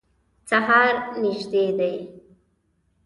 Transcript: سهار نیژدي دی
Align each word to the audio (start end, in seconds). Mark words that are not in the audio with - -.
سهار 0.49 0.93
نیژدي 1.21 1.65
دی 1.77 1.93